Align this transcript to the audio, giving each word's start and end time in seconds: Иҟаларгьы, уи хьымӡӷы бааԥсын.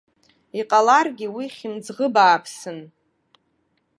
Иҟаларгьы, 0.59 1.27
уи 1.35 1.45
хьымӡӷы 1.55 2.05
бааԥсын. 2.13 2.79